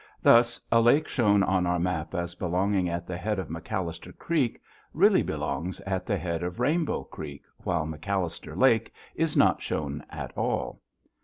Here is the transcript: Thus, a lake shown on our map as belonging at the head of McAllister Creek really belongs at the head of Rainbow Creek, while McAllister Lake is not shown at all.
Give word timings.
Thus, 0.23 0.59
a 0.71 0.81
lake 0.81 1.07
shown 1.07 1.43
on 1.43 1.67
our 1.67 1.77
map 1.77 2.15
as 2.15 2.33
belonging 2.33 2.89
at 2.89 3.05
the 3.05 3.17
head 3.17 3.37
of 3.37 3.49
McAllister 3.49 4.17
Creek 4.17 4.59
really 4.95 5.21
belongs 5.21 5.79
at 5.81 6.07
the 6.07 6.17
head 6.17 6.41
of 6.41 6.59
Rainbow 6.59 7.03
Creek, 7.03 7.43
while 7.59 7.85
McAllister 7.85 8.57
Lake 8.57 8.91
is 9.13 9.37
not 9.37 9.61
shown 9.61 10.03
at 10.09 10.35
all. 10.35 10.81